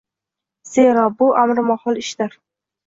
[0.71, 2.37] Zero, bu amrimahol ishdir.